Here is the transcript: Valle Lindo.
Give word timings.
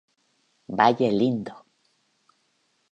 Valle 0.77 1.09
Lindo. 1.19 1.55